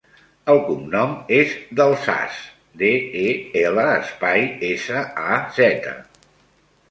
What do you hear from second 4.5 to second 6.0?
essa, a, zeta.